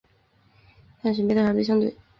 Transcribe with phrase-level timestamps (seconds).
[1.03, 1.95] 探寻被调查对象对。